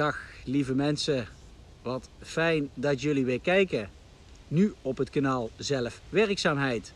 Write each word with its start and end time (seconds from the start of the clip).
Dag 0.00 0.18
lieve 0.44 0.74
mensen, 0.74 1.26
wat 1.82 2.08
fijn 2.20 2.70
dat 2.74 3.00
jullie 3.00 3.24
weer 3.24 3.40
kijken. 3.40 3.90
Nu 4.48 4.74
op 4.82 4.98
het 4.98 5.10
kanaal 5.10 5.50
Zelfwerkzaamheid. 5.56 6.92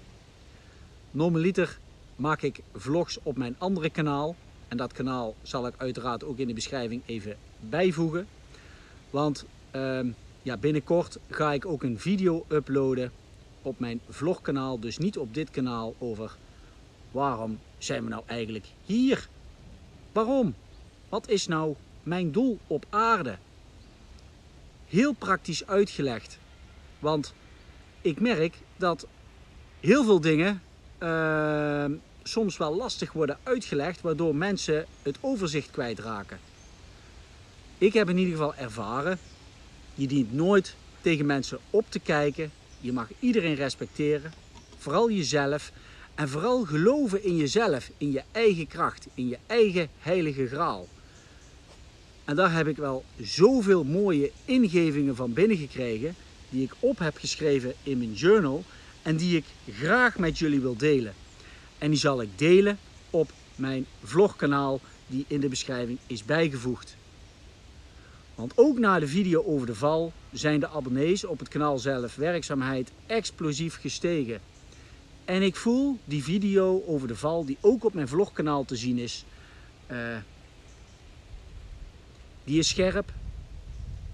Normaliter 1.10 1.78
maak 2.16 2.42
ik 2.42 2.60
vlogs 2.74 3.18
op 3.22 3.36
mijn 3.36 3.54
andere 3.58 3.90
kanaal. 3.90 4.36
En 4.68 4.76
dat 4.76 4.92
kanaal 4.92 5.34
zal 5.42 5.66
ik 5.66 5.74
uiteraard 5.76 6.24
ook 6.24 6.38
in 6.38 6.46
de 6.46 6.54
beschrijving 6.54 7.02
even 7.06 7.36
bijvoegen. 7.60 8.26
Want 9.10 9.44
ehm, 9.70 10.08
ja, 10.42 10.56
binnenkort 10.56 11.18
ga 11.30 11.52
ik 11.52 11.66
ook 11.66 11.82
een 11.82 11.98
video 11.98 12.44
uploaden 12.48 13.12
op 13.62 13.78
mijn 13.78 14.00
vlogkanaal. 14.08 14.80
Dus 14.80 14.98
niet 14.98 15.18
op 15.18 15.34
dit 15.34 15.50
kanaal 15.50 15.94
over 15.98 16.36
waarom 17.10 17.58
zijn 17.78 18.04
we 18.04 18.08
nou 18.08 18.22
eigenlijk 18.26 18.66
hier? 18.84 19.28
Waarom? 20.12 20.54
Wat 21.08 21.28
is 21.28 21.46
nou 21.46 21.74
mijn 22.04 22.32
doel 22.32 22.58
op 22.66 22.86
aarde? 22.90 23.36
Heel 24.88 25.12
praktisch 25.12 25.66
uitgelegd. 25.66 26.38
Want 26.98 27.34
ik 28.00 28.20
merk 28.20 28.54
dat 28.76 29.06
heel 29.80 30.04
veel 30.04 30.20
dingen 30.20 30.62
uh, 31.02 31.84
soms 32.22 32.56
wel 32.56 32.76
lastig 32.76 33.12
worden 33.12 33.38
uitgelegd, 33.42 34.00
waardoor 34.00 34.34
mensen 34.34 34.86
het 35.02 35.16
overzicht 35.20 35.70
kwijtraken. 35.70 36.38
Ik 37.78 37.92
heb 37.92 38.08
in 38.08 38.18
ieder 38.18 38.32
geval 38.32 38.54
ervaren, 38.54 39.18
je 39.94 40.06
dient 40.06 40.32
nooit 40.32 40.76
tegen 41.00 41.26
mensen 41.26 41.58
op 41.70 41.84
te 41.88 41.98
kijken. 41.98 42.52
Je 42.80 42.92
mag 42.92 43.08
iedereen 43.18 43.54
respecteren, 43.54 44.32
vooral 44.78 45.10
jezelf. 45.10 45.72
En 46.14 46.28
vooral 46.28 46.64
geloven 46.64 47.24
in 47.24 47.36
jezelf, 47.36 47.90
in 47.98 48.12
je 48.12 48.22
eigen 48.32 48.66
kracht, 48.66 49.06
in 49.14 49.28
je 49.28 49.38
eigen 49.46 49.88
heilige 49.98 50.46
graal. 50.46 50.88
En 52.24 52.36
daar 52.36 52.52
heb 52.52 52.66
ik 52.66 52.76
wel 52.76 53.04
zoveel 53.20 53.84
mooie 53.84 54.30
ingevingen 54.44 55.16
van 55.16 55.32
binnengekregen, 55.32 56.14
die 56.50 56.62
ik 56.62 56.72
op 56.78 56.98
heb 56.98 57.16
geschreven 57.16 57.74
in 57.82 57.98
mijn 57.98 58.12
journal 58.12 58.64
en 59.02 59.16
die 59.16 59.36
ik 59.36 59.44
graag 59.70 60.18
met 60.18 60.38
jullie 60.38 60.60
wil 60.60 60.76
delen. 60.76 61.14
En 61.78 61.90
die 61.90 61.98
zal 61.98 62.22
ik 62.22 62.28
delen 62.36 62.78
op 63.10 63.32
mijn 63.56 63.86
vlogkanaal 64.02 64.80
die 65.06 65.24
in 65.28 65.40
de 65.40 65.48
beschrijving 65.48 65.98
is 66.06 66.24
bijgevoegd. 66.24 66.96
Want 68.34 68.52
ook 68.54 68.78
na 68.78 68.98
de 68.98 69.08
video 69.08 69.44
over 69.44 69.66
de 69.66 69.74
val 69.74 70.12
zijn 70.32 70.60
de 70.60 70.68
abonnees 70.68 71.24
op 71.24 71.38
het 71.38 71.48
kanaal 71.48 71.78
zelf 71.78 72.14
werkzaamheid 72.14 72.92
explosief 73.06 73.80
gestegen. 73.80 74.40
En 75.24 75.42
ik 75.42 75.56
voel 75.56 75.98
die 76.04 76.22
video 76.22 76.82
over 76.86 77.08
de 77.08 77.16
val 77.16 77.44
die 77.44 77.58
ook 77.60 77.84
op 77.84 77.94
mijn 77.94 78.08
vlogkanaal 78.08 78.64
te 78.64 78.76
zien 78.76 78.98
is, 78.98 79.24
uh, 79.90 79.98
die 82.44 82.58
is 82.58 82.68
scherp, 82.68 83.12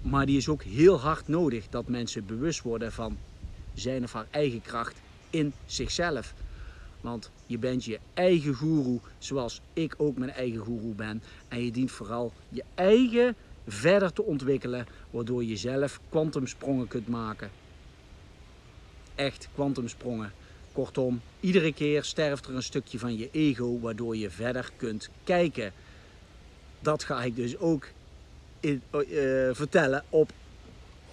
maar 0.01 0.25
die 0.25 0.37
is 0.37 0.49
ook 0.49 0.63
heel 0.63 0.99
hard 0.99 1.27
nodig 1.27 1.69
dat 1.69 1.87
mensen 1.87 2.25
bewust 2.25 2.61
worden 2.61 2.91
van 2.91 3.17
zijn 3.73 4.03
of 4.03 4.13
haar 4.13 4.27
eigen 4.29 4.61
kracht 4.61 4.95
in 5.29 5.53
zichzelf. 5.65 6.33
Want 7.01 7.31
je 7.45 7.57
bent 7.57 7.85
je 7.85 7.99
eigen 8.13 8.53
goeroe, 8.53 8.99
zoals 9.17 9.61
ik 9.73 9.93
ook 9.97 10.17
mijn 10.17 10.31
eigen 10.31 10.59
goeroe 10.59 10.93
ben. 10.93 11.23
En 11.47 11.63
je 11.63 11.71
dient 11.71 11.91
vooral 11.91 12.33
je 12.49 12.63
eigen 12.75 13.35
verder 13.67 14.13
te 14.13 14.23
ontwikkelen, 14.23 14.85
waardoor 15.09 15.43
je 15.43 15.55
zelf 15.55 15.99
kwantumsprongen 16.09 16.87
kunt 16.87 17.07
maken. 17.07 17.51
Echt 19.15 19.47
kwantumsprongen. 19.53 20.31
Kortom, 20.71 21.21
iedere 21.39 21.73
keer 21.73 22.03
sterft 22.03 22.45
er 22.45 22.55
een 22.55 22.63
stukje 22.63 22.99
van 22.99 23.17
je 23.17 23.29
ego, 23.31 23.79
waardoor 23.79 24.17
je 24.17 24.29
verder 24.29 24.71
kunt 24.75 25.09
kijken. 25.23 25.73
Dat 26.79 27.03
ga 27.03 27.23
ik 27.23 27.35
dus 27.35 27.57
ook 27.57 27.87
uh, 28.61 28.79
vertellen 29.51 30.03
op 30.09 30.31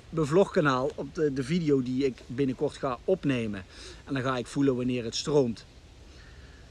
mijn 0.08 0.26
vlogkanaal, 0.26 0.90
op 0.94 1.14
de, 1.14 1.32
de 1.32 1.42
video 1.42 1.82
die 1.82 2.04
ik 2.04 2.16
binnenkort 2.26 2.76
ga 2.76 2.98
opnemen. 3.04 3.64
En 4.04 4.14
dan 4.14 4.22
ga 4.22 4.36
ik 4.36 4.46
voelen 4.46 4.76
wanneer 4.76 5.04
het 5.04 5.16
stroomt. 5.16 5.64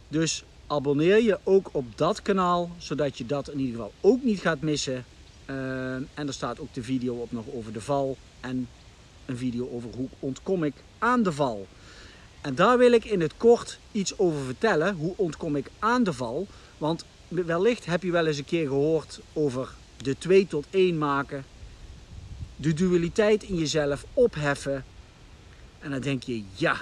Dus 0.07 0.43
abonneer 0.67 1.21
je 1.21 1.39
ook 1.43 1.69
op 1.71 1.85
dat 1.95 2.21
kanaal, 2.21 2.69
zodat 2.77 3.17
je 3.17 3.25
dat 3.25 3.49
in 3.49 3.59
ieder 3.59 3.75
geval 3.75 3.93
ook 4.01 4.23
niet 4.23 4.39
gaat 4.39 4.61
missen. 4.61 5.05
Uh, 5.49 5.93
en 5.93 6.27
er 6.27 6.33
staat 6.33 6.59
ook 6.59 6.73
de 6.73 6.83
video 6.83 7.15
op 7.15 7.31
nog 7.31 7.45
over 7.53 7.73
de 7.73 7.81
val 7.81 8.17
en 8.39 8.67
een 9.25 9.37
video 9.37 9.69
over 9.69 9.89
hoe 9.95 10.07
ontkom 10.19 10.63
ik 10.63 10.73
aan 10.97 11.23
de 11.23 11.31
val. 11.31 11.67
En 12.41 12.55
daar 12.55 12.77
wil 12.77 12.91
ik 12.91 13.05
in 13.05 13.21
het 13.21 13.37
kort 13.37 13.79
iets 13.91 14.17
over 14.17 14.45
vertellen. 14.45 14.95
Hoe 14.95 15.13
ontkom 15.15 15.55
ik 15.55 15.71
aan 15.79 16.03
de 16.03 16.13
val? 16.13 16.47
Want 16.77 17.05
wellicht 17.27 17.85
heb 17.85 18.03
je 18.03 18.11
wel 18.11 18.25
eens 18.25 18.37
een 18.37 18.45
keer 18.45 18.67
gehoord 18.67 19.19
over 19.33 19.69
de 19.97 20.17
2 20.17 20.47
tot 20.47 20.65
1 20.69 20.97
maken. 20.97 21.45
De 22.55 22.73
dualiteit 22.73 23.43
in 23.43 23.55
jezelf 23.55 24.05
opheffen. 24.13 24.85
En 25.79 25.91
dan 25.91 25.99
denk 25.99 26.23
je, 26.23 26.43
ja, 26.53 26.77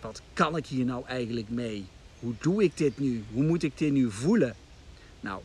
wat 0.00 0.22
kan 0.32 0.56
ik 0.56 0.66
hier 0.66 0.84
nou 0.84 1.06
eigenlijk 1.06 1.48
mee? 1.48 1.84
Hoe 2.20 2.34
doe 2.38 2.62
ik 2.62 2.76
dit 2.76 2.98
nu? 2.98 3.24
Hoe 3.32 3.42
moet 3.42 3.62
ik 3.62 3.78
dit 3.78 3.92
nu 3.92 4.10
voelen? 4.10 4.54
Nou, 5.20 5.40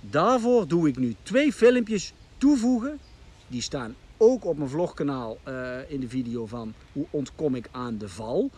daarvoor 0.00 0.68
doe 0.68 0.88
ik 0.88 0.96
nu 0.96 1.16
twee 1.22 1.52
filmpjes 1.52 2.12
toevoegen. 2.38 2.98
Die 3.46 3.62
staan 3.62 3.94
ook 4.16 4.44
op 4.44 4.56
mijn 4.56 4.70
vlogkanaal 4.70 5.38
uh, 5.48 5.90
in 5.90 6.00
de 6.00 6.08
video 6.08 6.46
van 6.46 6.74
hoe 6.92 7.06
ontkom 7.10 7.54
ik 7.54 7.68
aan 7.70 7.98
de 7.98 8.08
val. 8.08 8.50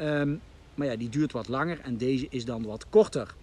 Um, 0.00 0.40
maar 0.74 0.86
ja, 0.86 0.96
die 0.96 1.08
duurt 1.08 1.32
wat 1.32 1.48
langer 1.48 1.80
en 1.80 1.96
deze 1.96 2.26
is 2.30 2.44
dan 2.44 2.62
wat 2.62 2.86
korter. 2.90 3.34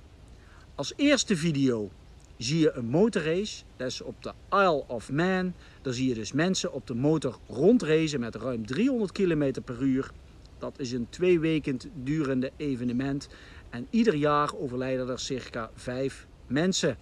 Als 0.76 0.94
eerste 0.96 1.36
video 1.36 1.90
zie 2.40 2.60
je 2.60 2.72
een 2.72 2.86
motorrace. 2.86 3.64
Dat 3.76 3.88
is 3.88 4.02
op 4.02 4.24
de 4.24 4.34
Isle 4.50 4.84
of 4.88 5.12
Man. 5.12 5.54
Daar 5.82 5.94
zie 5.94 6.08
je 6.08 6.14
dus 6.14 6.32
mensen 6.32 6.74
op 6.74 6.88
de 6.88 6.96
motor 6.96 7.38
rondracen 7.48 8.20
met 8.20 8.36
ruim 8.36 8.66
300 8.66 9.12
km 9.12 9.62
per 9.66 9.82
uur. 9.82 10.12
Dat 10.58 10.80
is 10.80 10.92
een 10.92 11.08
twee 11.10 11.40
weken 11.40 11.80
durende 11.94 12.52
evenement. 12.58 13.30
En 13.70 13.88
ieder 13.90 14.16
jaar 14.16 14.56
overlijden 14.56 15.10
er 15.10 15.20
circa 15.20 15.70
vijf 15.76 16.28
mensen. 16.48 16.98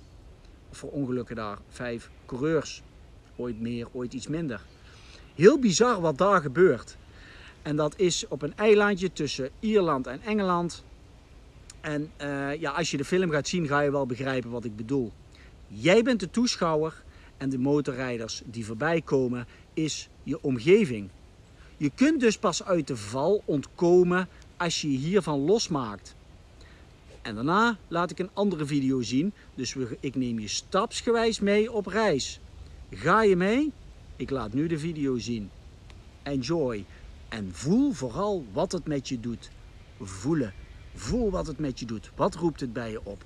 Voor 0.71 0.91
ongelukken 0.91 1.35
daar 1.35 1.57
vijf 1.69 2.09
coureurs. 2.25 2.83
Ooit 3.35 3.61
meer, 3.61 3.87
ooit 3.91 4.13
iets 4.13 4.27
minder. 4.27 4.61
Heel 5.35 5.59
bizar 5.59 6.01
wat 6.01 6.17
daar 6.17 6.41
gebeurt. 6.41 6.97
En 7.61 7.75
dat 7.75 7.99
is 7.99 8.27
op 8.27 8.41
een 8.41 8.55
eilandje 8.55 9.13
tussen 9.13 9.49
Ierland 9.59 10.07
en 10.07 10.21
Engeland. 10.21 10.83
En 11.81 12.11
uh, 12.21 12.55
ja, 12.55 12.71
als 12.71 12.91
je 12.91 12.97
de 12.97 13.05
film 13.05 13.31
gaat 13.31 13.47
zien, 13.47 13.67
ga 13.67 13.79
je 13.81 13.91
wel 13.91 14.05
begrijpen 14.05 14.49
wat 14.49 14.65
ik 14.65 14.75
bedoel. 14.75 15.11
Jij 15.67 16.03
bent 16.03 16.19
de 16.19 16.29
toeschouwer 16.29 17.03
en 17.37 17.49
de 17.49 17.57
motorrijders 17.57 18.41
die 18.45 18.65
voorbij 18.65 19.01
komen 19.01 19.47
is 19.73 20.09
je 20.23 20.41
omgeving. 20.41 21.09
Je 21.77 21.91
kunt 21.95 22.19
dus 22.19 22.37
pas 22.37 22.63
uit 22.63 22.87
de 22.87 22.97
val 22.97 23.41
ontkomen 23.45 24.27
als 24.57 24.81
je 24.81 24.91
je 24.91 24.97
hiervan 24.97 25.39
losmaakt. 25.39 26.15
En 27.21 27.35
daarna 27.35 27.77
laat 27.87 28.11
ik 28.11 28.19
een 28.19 28.29
andere 28.33 28.65
video 28.65 29.01
zien, 29.01 29.33
dus 29.55 29.75
ik 29.99 30.15
neem 30.15 30.39
je 30.39 30.47
stapsgewijs 30.47 31.39
mee 31.39 31.71
op 31.71 31.85
reis. 31.85 32.39
Ga 32.91 33.23
je 33.23 33.35
mee? 33.35 33.71
Ik 34.15 34.29
laat 34.29 34.53
nu 34.53 34.67
de 34.67 34.79
video 34.79 35.17
zien. 35.17 35.49
Enjoy. 36.23 36.85
En 37.29 37.49
voel 37.51 37.91
vooral 37.91 38.45
wat 38.53 38.71
het 38.71 38.87
met 38.87 39.07
je 39.07 39.19
doet. 39.19 39.51
Voelen. 40.01 40.53
Voel 40.93 41.31
wat 41.31 41.47
het 41.47 41.59
met 41.59 41.79
je 41.79 41.85
doet. 41.85 42.11
Wat 42.15 42.35
roept 42.35 42.59
het 42.59 42.73
bij 42.73 42.91
je 42.91 42.99
op? 43.03 43.25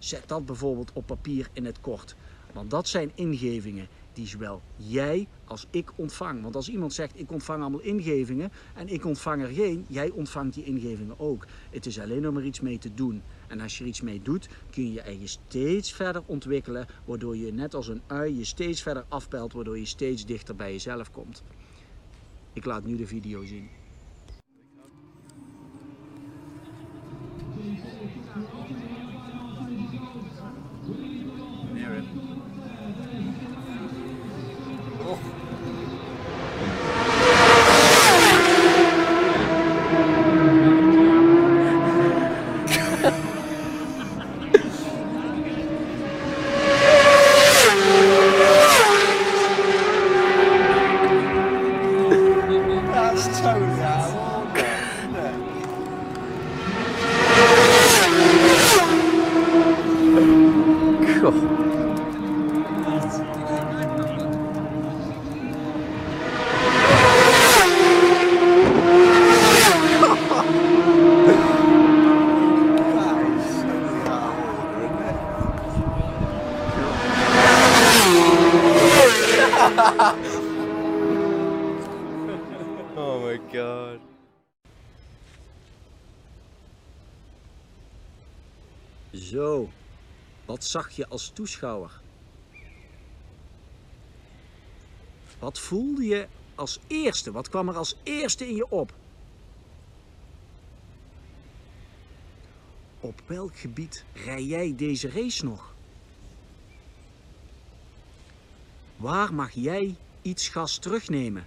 Zet 0.00 0.28
dat 0.28 0.46
bijvoorbeeld 0.46 0.90
op 0.92 1.06
papier 1.06 1.48
in 1.52 1.64
het 1.64 1.80
kort. 1.80 2.16
Want 2.52 2.70
dat 2.70 2.88
zijn 2.88 3.10
ingevingen 3.14 3.88
die 4.12 4.26
zowel 4.26 4.62
jij 4.76 5.26
als 5.44 5.66
ik 5.70 5.90
ontvang. 5.94 6.42
Want 6.42 6.56
als 6.56 6.68
iemand 6.68 6.92
zegt 6.92 7.18
ik 7.18 7.32
ontvang 7.32 7.60
allemaal 7.60 7.80
ingevingen 7.80 8.52
en 8.74 8.88
ik 8.88 9.04
ontvang 9.04 9.42
er 9.42 9.48
geen, 9.48 9.84
jij 9.88 10.10
ontvangt 10.10 10.54
die 10.54 10.64
ingevingen 10.64 11.20
ook. 11.20 11.46
Het 11.70 11.86
is 11.86 12.00
alleen 12.00 12.28
om 12.28 12.36
er 12.36 12.44
iets 12.44 12.60
mee 12.60 12.78
te 12.78 12.94
doen. 12.94 13.22
En 13.48 13.60
als 13.60 13.78
je 13.78 13.82
er 13.82 13.88
iets 13.88 14.00
mee 14.00 14.22
doet, 14.22 14.48
kun 14.70 14.84
je 14.84 14.92
je 14.92 15.00
eigen 15.00 15.28
steeds 15.28 15.92
verder 15.92 16.22
ontwikkelen, 16.26 16.86
waardoor 17.04 17.36
je 17.36 17.52
net 17.52 17.74
als 17.74 17.88
een 17.88 18.02
ui 18.06 18.38
je 18.38 18.44
steeds 18.44 18.82
verder 18.82 19.04
afpelt, 19.08 19.52
waardoor 19.52 19.78
je 19.78 19.86
steeds 19.86 20.26
dichter 20.26 20.56
bij 20.56 20.72
jezelf 20.72 21.10
komt. 21.10 21.42
Ik 22.52 22.64
laat 22.64 22.84
nu 22.84 22.96
de 22.96 23.06
video 23.06 23.44
zien. 23.44 23.79
my 83.30 83.38
god. 83.52 84.00
Zo, 89.12 89.68
wat 90.44 90.64
zag 90.64 90.90
je 90.90 91.08
als 91.08 91.30
toeschouwer? 91.30 92.00
Wat 95.38 95.58
voelde 95.58 96.04
je 96.04 96.28
als 96.54 96.78
eerste? 96.86 97.32
Wat 97.32 97.48
kwam 97.48 97.68
er 97.68 97.76
als 97.76 97.96
eerste 98.02 98.48
in 98.48 98.54
je 98.54 98.68
op? 98.70 98.94
Op 103.00 103.22
welk 103.26 103.56
gebied 103.56 104.04
rij 104.14 104.42
jij 104.42 104.74
deze 104.76 105.08
race 105.08 105.44
nog? 105.44 105.74
Waar 108.96 109.34
mag 109.34 109.50
jij 109.52 109.96
iets 110.22 110.48
gas 110.48 110.78
terugnemen? 110.78 111.46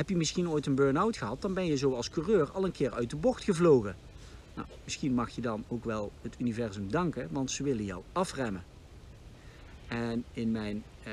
Heb 0.00 0.08
je 0.08 0.16
misschien 0.16 0.48
ooit 0.48 0.66
een 0.66 0.74
burn-out 0.74 1.16
gehad, 1.16 1.42
dan 1.42 1.54
ben 1.54 1.66
je 1.66 1.76
zo 1.76 1.94
als 1.94 2.10
coureur 2.10 2.50
al 2.50 2.64
een 2.64 2.72
keer 2.72 2.92
uit 2.92 3.10
de 3.10 3.16
bocht 3.16 3.44
gevlogen. 3.44 3.96
Nou, 4.54 4.68
misschien 4.84 5.14
mag 5.14 5.30
je 5.30 5.40
dan 5.40 5.64
ook 5.68 5.84
wel 5.84 6.12
het 6.22 6.34
universum 6.38 6.90
danken, 6.90 7.28
want 7.30 7.50
ze 7.50 7.62
willen 7.62 7.84
jou 7.84 8.02
afremmen. 8.12 8.64
En 9.88 10.24
in 10.32 10.50
mijn 10.50 10.84
eh, 11.02 11.12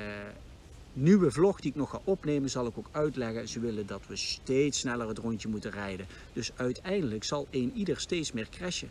nieuwe 0.92 1.30
vlog 1.30 1.60
die 1.60 1.70
ik 1.70 1.76
nog 1.76 1.90
ga 1.90 2.00
opnemen, 2.04 2.50
zal 2.50 2.66
ik 2.66 2.78
ook 2.78 2.88
uitleggen. 2.90 3.48
Ze 3.48 3.60
willen 3.60 3.86
dat 3.86 4.02
we 4.06 4.16
steeds 4.16 4.78
sneller 4.78 5.08
het 5.08 5.18
rondje 5.18 5.48
moeten 5.48 5.70
rijden. 5.70 6.06
Dus 6.32 6.50
uiteindelijk 6.56 7.24
zal 7.24 7.46
een 7.50 7.72
ieder 7.74 8.00
steeds 8.00 8.32
meer 8.32 8.48
crashen. 8.48 8.90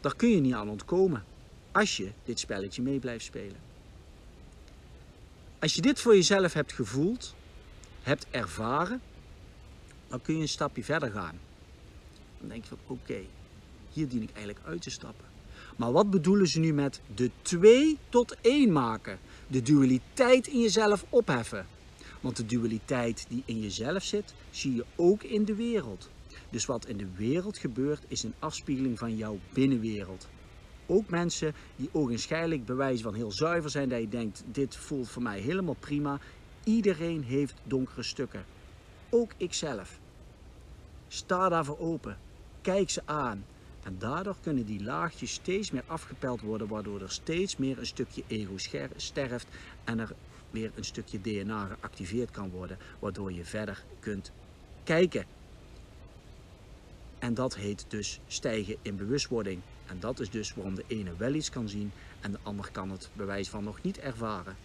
Daar 0.00 0.16
kun 0.16 0.28
je 0.28 0.40
niet 0.40 0.54
aan 0.54 0.68
ontkomen 0.68 1.24
als 1.72 1.96
je 1.96 2.10
dit 2.24 2.38
spelletje 2.38 2.82
mee 2.82 2.98
blijft 2.98 3.24
spelen. 3.24 3.58
Als 5.58 5.74
je 5.74 5.80
dit 5.80 6.00
voor 6.00 6.14
jezelf 6.14 6.52
hebt 6.52 6.72
gevoeld, 6.72 7.34
hebt 8.06 8.26
ervaren, 8.30 9.00
dan 10.08 10.22
kun 10.22 10.34
je 10.34 10.40
een 10.40 10.48
stapje 10.48 10.84
verder 10.84 11.10
gaan. 11.10 11.38
Dan 12.38 12.48
denk 12.48 12.62
je 12.62 12.68
van 12.68 12.78
oké, 12.86 13.20
hier 13.92 14.08
dien 14.08 14.22
ik 14.22 14.30
eigenlijk 14.32 14.66
uit 14.66 14.82
te 14.82 14.90
stappen. 14.90 15.24
Maar 15.76 15.92
wat 15.92 16.10
bedoelen 16.10 16.46
ze 16.46 16.60
nu 16.60 16.72
met 16.72 17.00
de 17.14 17.30
twee 17.42 17.98
tot 18.08 18.36
één 18.40 18.72
maken? 18.72 19.18
De 19.46 19.62
dualiteit 19.62 20.46
in 20.46 20.60
jezelf 20.60 21.04
opheffen. 21.08 21.66
Want 22.20 22.36
de 22.36 22.46
dualiteit 22.46 23.26
die 23.28 23.42
in 23.44 23.60
jezelf 23.60 24.02
zit, 24.02 24.34
zie 24.50 24.74
je 24.74 24.84
ook 24.96 25.22
in 25.22 25.44
de 25.44 25.54
wereld. 25.54 26.10
Dus 26.50 26.66
wat 26.66 26.86
in 26.86 26.96
de 26.96 27.08
wereld 27.16 27.58
gebeurt, 27.58 28.02
is 28.08 28.22
een 28.22 28.34
afspiegeling 28.38 28.98
van 28.98 29.16
jouw 29.16 29.38
binnenwereld. 29.52 30.28
Ook 30.86 31.08
mensen 31.08 31.54
die 31.76 31.88
ogenschijnlijk 31.92 32.64
bewijs 32.64 33.00
van 33.00 33.14
heel 33.14 33.32
zuiver 33.32 33.70
zijn, 33.70 33.88
dat 33.88 34.00
je 34.00 34.08
denkt, 34.08 34.44
dit 34.52 34.76
voelt 34.76 35.08
voor 35.08 35.22
mij 35.22 35.40
helemaal 35.40 35.76
prima. 35.80 36.20
Iedereen 36.66 37.22
heeft 37.22 37.54
donkere 37.62 38.02
stukken. 38.02 38.44
Ook 39.10 39.32
ikzelf. 39.36 39.98
Sta 41.08 41.48
daarvoor 41.48 41.78
open. 41.78 42.18
Kijk 42.60 42.90
ze 42.90 43.02
aan. 43.04 43.44
En 43.82 43.98
daardoor 43.98 44.36
kunnen 44.40 44.66
die 44.66 44.82
laagjes 44.82 45.32
steeds 45.32 45.70
meer 45.70 45.82
afgepeld 45.86 46.40
worden, 46.40 46.68
waardoor 46.68 47.00
er 47.00 47.10
steeds 47.10 47.56
meer 47.56 47.78
een 47.78 47.86
stukje 47.86 48.24
ego 48.26 48.56
sterft 48.96 49.46
en 49.84 49.98
er 49.98 50.14
weer 50.50 50.70
een 50.74 50.84
stukje 50.84 51.20
DNA 51.20 51.66
geactiveerd 51.66 52.30
kan 52.30 52.50
worden, 52.50 52.78
waardoor 52.98 53.32
je 53.32 53.44
verder 53.44 53.84
kunt 54.00 54.32
kijken. 54.84 55.26
En 57.18 57.34
dat 57.34 57.56
heet 57.56 57.84
dus 57.88 58.20
stijgen 58.26 58.76
in 58.82 58.96
bewustwording. 58.96 59.60
En 59.86 60.00
dat 60.00 60.20
is 60.20 60.30
dus 60.30 60.54
waarom 60.54 60.74
de 60.74 60.84
ene 60.86 61.16
wel 61.16 61.34
iets 61.34 61.50
kan 61.50 61.68
zien 61.68 61.92
en 62.20 62.30
de 62.30 62.38
ander 62.42 62.70
kan 62.72 62.90
het 62.90 63.10
bewijs 63.12 63.48
van 63.48 63.64
nog 63.64 63.82
niet 63.82 63.98
ervaren. 63.98 64.56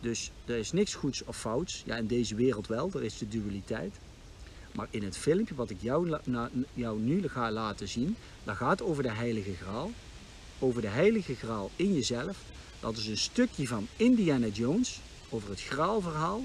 Dus 0.00 0.30
er 0.44 0.56
is 0.56 0.72
niks 0.72 0.94
goeds 0.94 1.24
of 1.24 1.36
fouts. 1.36 1.82
Ja, 1.86 1.96
in 1.96 2.06
deze 2.06 2.34
wereld 2.34 2.66
wel, 2.66 2.90
er 2.94 3.04
is 3.04 3.18
de 3.18 3.28
dualiteit. 3.28 3.94
Maar 4.72 4.86
in 4.90 5.02
het 5.02 5.16
filmpje 5.16 5.54
wat 5.54 5.70
ik 5.70 5.80
jou, 5.80 6.18
jou 6.74 7.00
nu 7.00 7.28
ga 7.28 7.50
laten 7.50 7.88
zien, 7.88 8.16
dat 8.44 8.56
gaat 8.56 8.82
over 8.82 9.02
de 9.02 9.10
heilige 9.10 9.54
graal. 9.54 9.90
Over 10.58 10.80
de 10.80 10.88
heilige 10.88 11.34
graal 11.34 11.70
in 11.76 11.94
jezelf. 11.94 12.36
Dat 12.80 12.96
is 12.96 13.06
een 13.06 13.16
stukje 13.16 13.66
van 13.66 13.86
Indiana 13.96 14.46
Jones, 14.46 15.00
over 15.28 15.50
het 15.50 15.62
graalverhaal. 15.62 16.44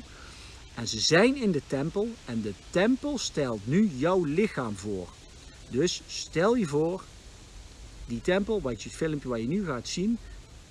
En 0.76 0.88
ze 0.88 1.00
zijn 1.00 1.36
in 1.36 1.52
de 1.52 1.62
tempel 1.68 2.10
en 2.26 2.42
de 2.42 2.54
tempel 2.70 3.18
stelt 3.18 3.68
nu 3.68 3.92
jouw 3.96 4.24
lichaam 4.24 4.76
voor. 4.76 5.08
Dus 5.70 6.02
stel 6.08 6.56
je 6.56 6.66
voor, 6.66 7.04
die 8.06 8.22
tempel, 8.22 8.62
wat 8.62 8.84
je 8.84 8.90
het 8.90 8.98
filmpje 8.98 9.30
wat 9.30 9.40
je 9.40 9.48
nu 9.48 9.66
gaat 9.66 9.88
zien, 9.88 10.18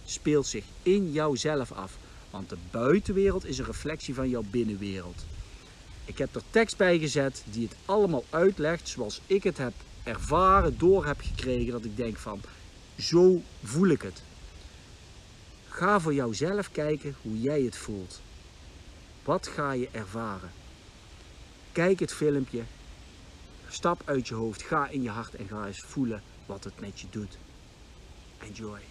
speelt 0.04 0.46
zich 0.46 0.64
in 0.82 1.12
jouzelf 1.12 1.72
af. 1.72 1.96
Want 2.30 2.48
de 2.48 2.56
buitenwereld 2.70 3.44
is 3.44 3.58
een 3.58 3.64
reflectie 3.64 4.14
van 4.14 4.28
jouw 4.28 4.44
binnenwereld. 4.50 5.24
Ik 6.04 6.18
heb 6.18 6.34
er 6.34 6.42
tekst 6.50 6.76
bij 6.76 6.98
gezet 6.98 7.42
die 7.50 7.68
het 7.68 7.76
allemaal 7.84 8.24
uitlegt 8.30 8.88
zoals 8.88 9.20
ik 9.26 9.42
het 9.42 9.58
heb 9.58 9.72
ervaren, 10.02 10.78
door 10.78 11.06
heb 11.06 11.20
gekregen. 11.20 11.72
Dat 11.72 11.84
ik 11.84 11.96
denk 11.96 12.16
van, 12.16 12.40
zo 12.98 13.42
voel 13.62 13.88
ik 13.88 14.02
het. 14.02 14.22
Ga 15.68 16.00
voor 16.00 16.14
jouzelf 16.14 16.70
kijken 16.72 17.14
hoe 17.22 17.40
jij 17.40 17.62
het 17.62 17.76
voelt. 17.76 18.20
Wat 19.24 19.46
ga 19.46 19.72
je 19.72 19.88
ervaren? 19.92 20.50
Kijk 21.72 22.00
het 22.00 22.12
filmpje. 22.12 22.62
Stap 23.68 24.02
uit 24.04 24.28
je 24.28 24.34
hoofd, 24.34 24.62
ga 24.62 24.88
in 24.88 25.02
je 25.02 25.10
hart 25.10 25.34
en 25.34 25.48
ga 25.48 25.66
eens 25.66 25.80
voelen 25.80 26.22
wat 26.46 26.64
het 26.64 26.80
met 26.80 27.00
je 27.00 27.06
doet. 27.10 27.38
Enjoy. 28.38 28.89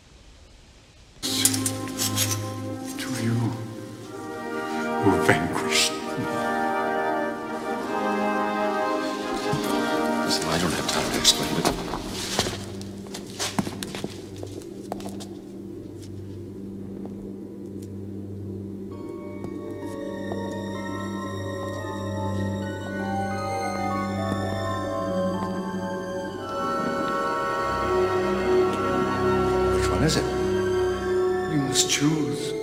You 31.51 31.57
must 31.57 31.89
choose. 31.89 32.53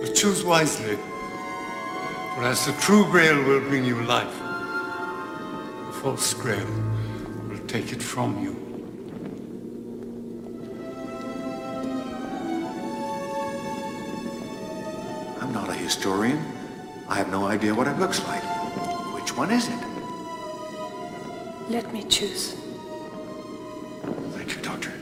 But 0.00 0.14
choose 0.14 0.44
wisely. 0.44 0.96
For 2.34 2.44
as 2.44 2.64
the 2.64 2.72
true 2.80 3.04
grail 3.06 3.42
will 3.42 3.60
bring 3.60 3.84
you 3.84 4.00
life, 4.02 4.38
the 5.86 5.92
false 6.00 6.32
grail 6.32 6.66
will 7.48 7.58
take 7.66 7.92
it 7.92 8.00
from 8.00 8.40
you. 8.40 8.52
I'm 15.40 15.52
not 15.52 15.68
a 15.68 15.74
historian. 15.74 16.38
I 17.08 17.16
have 17.16 17.28
no 17.28 17.46
idea 17.46 17.74
what 17.74 17.88
it 17.88 17.98
looks 17.98 18.24
like. 18.28 18.44
Which 19.14 19.36
one 19.36 19.50
is 19.50 19.66
it? 19.66 19.80
Let 21.68 21.92
me 21.92 22.04
choose. 22.04 22.54
Thank 24.36 24.54
you, 24.54 24.62
Doctor. 24.62 24.92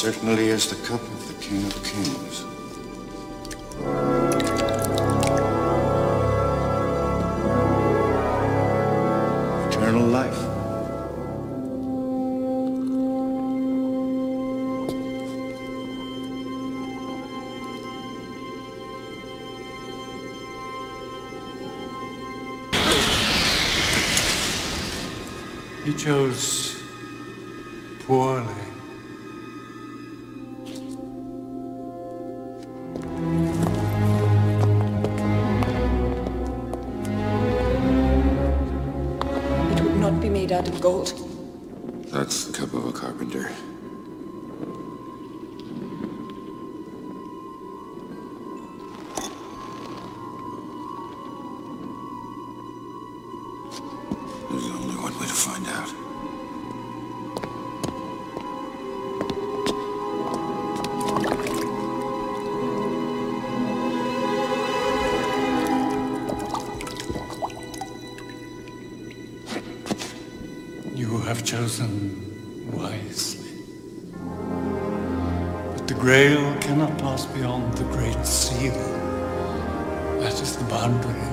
Certainly 0.00 0.48
is 0.48 0.70
the 0.70 0.88
cup 0.88 1.02
of 1.02 1.28
the 1.28 1.34
King 1.44 1.66
of 1.66 1.84
Kings. 1.84 2.44
Eternal 9.68 10.06
life. 10.06 10.40
He 25.84 25.92
chose 25.92 26.82
poorly. 28.06 28.79
Gold. 40.80 41.12
That's 42.06 42.46
the 42.46 42.52
cup 42.56 42.72
of 42.72 42.86
a 42.86 42.92
carpenter. 42.92 43.52
There's 54.50 54.64
only 54.70 54.96
one 54.96 55.12
way 55.20 55.26
to 55.26 55.34
find 55.34 55.66
out. 55.68 56.09
Have 71.40 71.48
chosen 71.48 72.70
wisely. 72.72 73.50
But 75.74 75.88
the 75.88 75.94
Grail 75.94 76.54
cannot 76.60 76.98
pass 76.98 77.24
beyond 77.26 77.72
the 77.74 77.84
Great 77.84 78.26
Seal. 78.26 78.74
That 80.20 80.34
is 80.42 80.56
the 80.56 80.64
boundary 80.64 81.28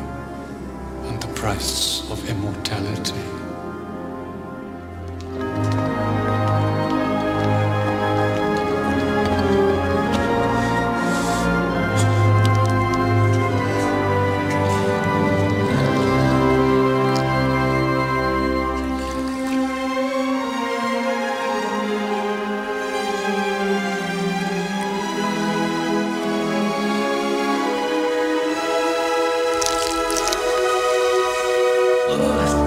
and 1.10 1.22
the 1.22 1.28
price 1.34 2.10
of 2.10 2.30
immortality. 2.30 3.47
Allah'a 32.10 32.67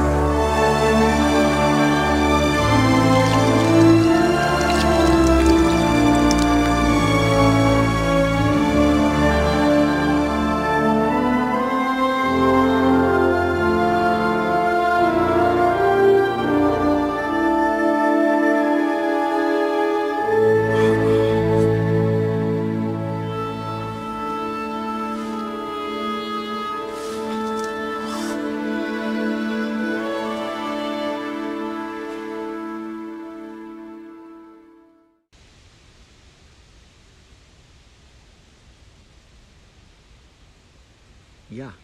Ja, 41.53 41.75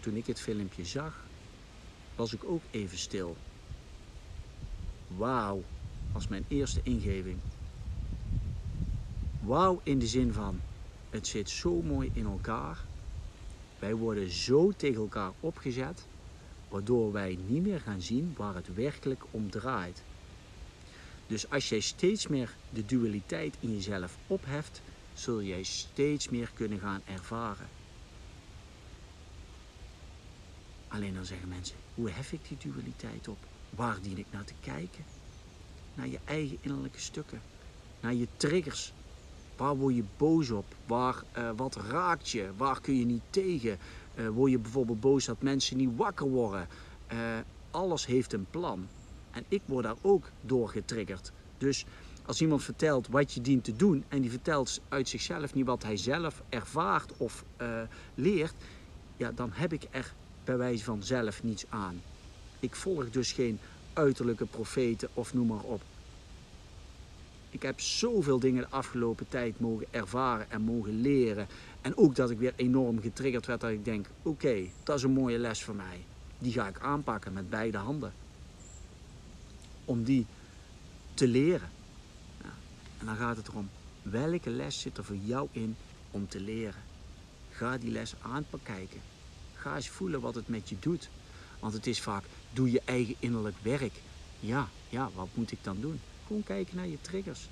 toen 0.00 0.16
ik 0.16 0.26
het 0.26 0.40
filmpje 0.40 0.84
zag, 0.84 1.24
was 2.14 2.32
ik 2.32 2.44
ook 2.44 2.62
even 2.70 2.98
stil. 2.98 3.36
Wauw, 5.16 5.62
was 6.12 6.28
mijn 6.28 6.44
eerste 6.48 6.80
ingeving. 6.82 7.38
Wauw 9.42 9.80
in 9.82 9.98
de 9.98 10.06
zin 10.06 10.32
van, 10.32 10.60
het 11.10 11.26
zit 11.26 11.50
zo 11.50 11.82
mooi 11.82 12.10
in 12.12 12.24
elkaar. 12.24 12.84
Wij 13.78 13.94
worden 13.94 14.30
zo 14.30 14.72
tegen 14.76 15.00
elkaar 15.00 15.32
opgezet, 15.40 16.06
waardoor 16.68 17.12
wij 17.12 17.38
niet 17.46 17.62
meer 17.62 17.80
gaan 17.80 18.02
zien 18.02 18.34
waar 18.36 18.54
het 18.54 18.74
werkelijk 18.74 19.24
om 19.30 19.50
draait. 19.50 20.02
Dus 21.26 21.50
als 21.50 21.68
jij 21.68 21.80
steeds 21.80 22.26
meer 22.26 22.54
de 22.70 22.86
dualiteit 22.86 23.56
in 23.60 23.74
jezelf 23.74 24.16
opheft, 24.26 24.82
zul 25.14 25.42
jij 25.42 25.62
steeds 25.62 26.28
meer 26.28 26.50
kunnen 26.54 26.78
gaan 26.78 27.02
ervaren. 27.06 27.75
Alleen 30.88 31.14
dan 31.14 31.24
zeggen 31.24 31.48
mensen, 31.48 31.76
hoe 31.94 32.10
hef 32.10 32.32
ik 32.32 32.40
die 32.48 32.70
dualiteit 32.70 33.28
op? 33.28 33.38
Waar 33.70 33.98
dien 34.02 34.18
ik 34.18 34.26
naar 34.30 34.44
te 34.44 34.54
kijken? 34.60 35.04
Naar 35.94 36.08
je 36.08 36.18
eigen 36.24 36.58
innerlijke 36.60 37.00
stukken, 37.00 37.40
naar 38.00 38.14
je 38.14 38.28
triggers. 38.36 38.92
Waar 39.56 39.76
word 39.76 39.94
je 39.94 40.04
boos 40.16 40.50
op? 40.50 40.64
Waar, 40.86 41.22
eh, 41.32 41.50
wat 41.56 41.76
raakt 41.76 42.30
je? 42.30 42.50
Waar 42.56 42.80
kun 42.80 42.98
je 42.98 43.04
niet 43.04 43.22
tegen? 43.30 43.78
Eh, 44.14 44.28
word 44.28 44.50
je 44.50 44.58
bijvoorbeeld 44.58 45.00
boos 45.00 45.24
dat 45.24 45.42
mensen 45.42 45.76
niet 45.76 45.96
wakker 45.96 46.28
worden? 46.28 46.68
Eh, 47.06 47.18
alles 47.70 48.06
heeft 48.06 48.32
een 48.32 48.46
plan. 48.50 48.88
En 49.30 49.44
ik 49.48 49.62
word 49.64 49.84
daar 49.84 49.96
ook 50.00 50.30
door 50.40 50.68
getriggerd. 50.68 51.32
Dus 51.58 51.84
als 52.26 52.40
iemand 52.40 52.62
vertelt 52.62 53.08
wat 53.08 53.32
je 53.32 53.40
dient 53.40 53.64
te 53.64 53.76
doen 53.76 54.04
en 54.08 54.20
die 54.20 54.30
vertelt 54.30 54.80
uit 54.88 55.08
zichzelf 55.08 55.54
niet 55.54 55.66
wat 55.66 55.82
hij 55.82 55.96
zelf 55.96 56.42
ervaart 56.48 57.16
of 57.16 57.44
leert, 58.14 58.54
ja, 59.16 59.32
dan 59.32 59.50
heb 59.52 59.72
ik 59.72 59.86
er 59.90 60.14
bij 60.46 60.56
wijze 60.56 60.84
van 60.84 61.02
zelf 61.02 61.42
niets 61.42 61.64
aan. 61.68 62.02
Ik 62.60 62.74
volg 62.74 63.10
dus 63.10 63.32
geen 63.32 63.58
uiterlijke 63.92 64.46
profeten 64.46 65.08
of 65.14 65.34
noem 65.34 65.46
maar 65.46 65.62
op. 65.62 65.82
Ik 67.50 67.62
heb 67.62 67.80
zoveel 67.80 68.38
dingen 68.38 68.62
de 68.62 68.70
afgelopen 68.70 69.28
tijd 69.28 69.60
mogen 69.60 69.86
ervaren 69.90 70.50
en 70.50 70.62
mogen 70.62 71.00
leren. 71.00 71.46
En 71.80 71.96
ook 71.96 72.14
dat 72.14 72.30
ik 72.30 72.38
weer 72.38 72.52
enorm 72.56 73.00
getriggerd 73.00 73.46
werd 73.46 73.60
dat 73.60 73.70
ik 73.70 73.84
denk, 73.84 74.06
oké, 74.22 74.56
dat 74.82 74.96
is 74.96 75.02
een 75.02 75.10
mooie 75.10 75.38
les 75.38 75.62
voor 75.62 75.74
mij. 75.74 76.04
Die 76.38 76.52
ga 76.52 76.68
ik 76.68 76.80
aanpakken 76.80 77.32
met 77.32 77.50
beide 77.50 77.78
handen. 77.78 78.12
Om 79.84 80.04
die 80.04 80.26
te 81.14 81.28
leren. 81.28 81.70
Ja. 82.42 82.52
En 82.98 83.06
dan 83.06 83.16
gaat 83.16 83.36
het 83.36 83.48
erom, 83.48 83.68
welke 84.02 84.50
les 84.50 84.80
zit 84.80 84.96
er 84.96 85.04
voor 85.04 85.16
jou 85.16 85.48
in 85.52 85.76
om 86.10 86.28
te 86.28 86.40
leren? 86.40 86.82
Ga 87.50 87.78
die 87.78 87.90
les 87.90 88.14
aankijken. 88.20 89.00
Ga 89.66 89.80
voelen 89.80 90.20
wat 90.20 90.34
het 90.34 90.48
met 90.48 90.68
je 90.68 90.76
doet. 90.80 91.08
Want 91.60 91.72
het 91.72 91.86
is 91.86 92.00
vaak, 92.00 92.24
doe 92.52 92.70
je 92.70 92.82
eigen 92.84 93.14
innerlijk 93.18 93.56
werk. 93.62 93.92
Ja, 94.40 94.68
ja, 94.88 95.10
wat 95.14 95.28
moet 95.34 95.52
ik 95.52 95.58
dan 95.62 95.80
doen? 95.80 96.00
Gewoon 96.26 96.42
kijken 96.42 96.76
naar 96.76 96.86
je 96.86 97.00
triggers. 97.00 97.48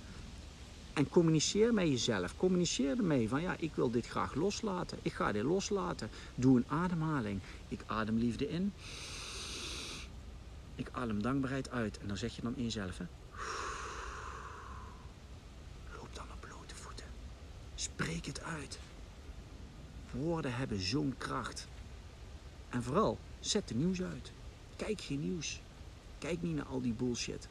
En 0.93 1.09
communiceer 1.09 1.75
met 1.75 1.89
jezelf. 1.89 2.37
Communiceer 2.37 2.99
ermee 2.99 3.29
van 3.29 3.43
ja, 3.43 3.57
ik 3.59 3.75
wil 3.75 3.91
dit 3.91 4.07
graag 4.07 4.35
loslaten. 4.35 4.99
Ik 5.03 5.13
ga 5.13 5.33
dit 5.33 5.43
loslaten. 5.43 6.11
Doe 6.35 6.57
een 6.57 6.65
ademhaling. 6.69 7.41
Ik 7.69 7.81
adem 7.87 8.19
liefde 8.19 8.49
in. 8.49 8.73
Ik 10.75 10.89
adem 10.93 11.23
dankbaarheid 11.23 11.71
uit. 11.71 11.99
En 11.99 12.09
dan 12.09 12.17
zeg 12.17 12.37
je 12.37 12.43
dan 12.43 12.57
in 12.57 12.63
jezelf. 12.63 12.99
Hè? 12.99 13.05
Loop 15.97 16.15
dan 16.15 16.27
op 16.33 16.41
blote 16.41 16.75
voeten. 16.75 17.07
Spreek 17.75 18.27
het 18.27 18.43
uit. 18.43 18.79
Woorden 20.11 20.55
hebben 20.55 20.81
zo'n 20.81 21.15
kracht. 21.19 21.67
En 22.75 22.83
vooral, 22.83 23.19
zet 23.41 23.69
de 23.69 23.75
nieuws 23.75 24.03
uit. 24.03 24.33
Kijk 24.77 25.01
geen 25.01 25.21
nieuws. 25.21 25.61
Kijk 26.19 26.43
niet 26.43 26.55
naar 26.55 26.65
al 26.65 26.81
die 26.81 26.93
bullshit. 26.93 27.49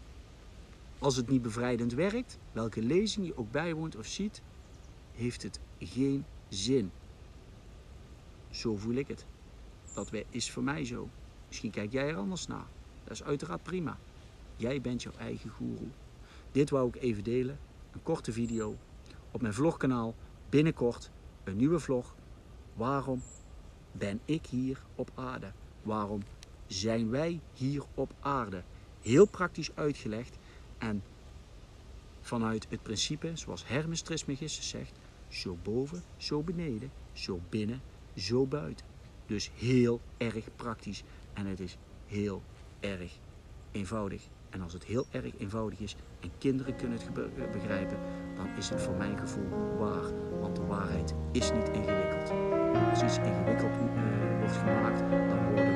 Als 1.00 1.16
het 1.16 1.30
niet 1.30 1.42
bevrijdend 1.42 1.94
werkt, 1.94 2.38
welke 2.52 2.82
lezing 2.82 3.26
je 3.26 3.38
ook 3.38 3.52
bijwoont 3.52 3.96
of 3.96 4.06
ziet, 4.06 4.42
heeft 5.16 5.44
het 5.44 5.60
geen 5.80 6.26
zin. 6.50 6.92
Zo 8.50 8.76
voel 8.76 8.94
ik 8.94 9.08
het. 9.08 9.26
Dat 9.94 10.12
is 10.30 10.52
voor 10.52 10.64
mij 10.64 10.86
zo. 10.86 11.10
Misschien 11.48 11.72
kijk 11.72 11.92
jij 11.92 12.08
er 12.08 12.18
anders 12.18 12.48
naar. 12.48 12.68
Dat 13.04 13.14
is 13.14 13.24
uiteraard 13.24 13.64
prima. 13.64 13.98
Jij 14.56 14.82
bent 14.82 15.04
jouw 15.04 15.14
eigen 15.18 15.50
goeroe. 15.50 15.90
Dit 16.52 16.70
wou 16.70 16.88
ik 16.88 16.96
even 16.96 17.24
delen. 17.24 17.60
Een 17.92 18.04
korte 18.04 18.32
video. 18.32 18.76
Op 19.32 19.42
mijn 19.42 19.54
vlogkanaal 19.54 20.16
binnenkort 20.50 21.10
een 21.44 21.56
nieuwe 21.58 21.80
vlog. 21.80 22.16
Waarom 22.74 23.22
ben 23.98 24.20
ik 24.26 24.46
hier 24.46 24.82
op 24.96 25.12
aarde? 25.16 25.52
Waarom 25.82 26.22
zijn 26.68 27.10
wij 27.10 27.40
hier 27.54 27.84
op 27.94 28.14
aarde? 28.20 28.64
Heel 29.02 29.26
praktisch 29.26 29.76
uitgelegd 29.76 30.38
en 30.78 31.04
vanuit 32.22 32.66
het 32.70 32.84
principe, 32.84 33.32
zoals 33.34 33.68
Hermes 33.68 34.02
Trismegistus 34.02 34.70
zegt, 34.70 34.92
zo 35.28 35.58
boven, 35.64 36.04
zo 36.18 36.42
beneden, 36.42 36.92
zo 37.14 37.40
binnen, 37.50 37.82
zo 38.16 38.46
buiten. 38.46 38.86
Dus 39.26 39.52
heel 39.56 40.02
erg 40.18 40.56
praktisch 40.56 41.04
en 41.34 41.46
het 41.46 41.60
is 41.60 41.78
heel 42.06 42.44
erg 42.80 43.20
eenvoudig. 43.72 44.28
En 44.50 44.62
als 44.62 44.74
het 44.74 44.84
heel 44.84 45.06
erg 45.12 45.38
eenvoudig 45.38 45.80
is 45.80 45.96
en 46.20 46.32
kinderen 46.38 46.76
kunnen 46.76 47.00
het 47.00 47.52
begrijpen, 47.52 47.98
dan 48.36 48.48
is 48.58 48.70
het 48.70 48.82
voor 48.82 48.96
mijn 48.96 49.18
gevoel 49.18 49.78
waar. 49.78 50.40
Want 50.40 50.56
de 50.56 50.66
waarheid 50.66 51.14
is 51.32 51.52
niet 51.52 51.68
ingewikkeld. 51.68 52.43
Als 52.94 53.04
iets 53.04 53.18
ingewikkeld 53.18 53.72
uh, 53.72 54.40
wordt 54.40 54.58
gemaakt, 54.58 55.00
dan 55.30 55.46
worden 55.46 55.73